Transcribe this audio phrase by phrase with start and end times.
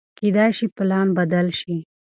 [0.17, 1.75] کېدای شي پلان بدل شي.